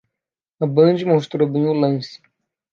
A 0.59 0.65
Band 0.65 1.05
mostrou 1.05 1.47
bem 1.47 1.67
o 1.67 1.73
lance. 1.73 2.19